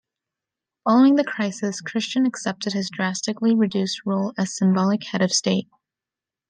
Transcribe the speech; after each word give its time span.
Following 0.83 1.15
the 1.17 1.23
crisis, 1.23 1.79
Christian 1.79 2.25
accepted 2.25 2.73
his 2.73 2.89
drastically 2.89 3.53
reduced 3.53 4.01
role 4.03 4.33
as 4.35 4.55
symbolic 4.57 5.03
head 5.03 5.21
of 5.21 5.31
state. 5.31 5.67